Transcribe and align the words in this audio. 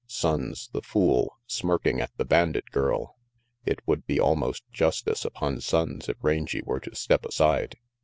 Sonnes, 0.07 0.67
the 0.71 0.81
fool, 0.81 1.37
smirking 1.45 2.01
at 2.01 2.09
the 2.17 2.25
bandit 2.25 2.71
girl! 2.71 3.19
It 3.67 3.81
would 3.87 4.07
be 4.07 4.19
almost 4.19 4.63
justice, 4.71 5.23
upon 5.23 5.57
Sonnes, 5.57 6.09
if 6.09 6.17
Rangy 6.23 6.63
were 6.65 6.79
to 6.79 6.95
step 6.95 7.23
aside. 7.23 7.77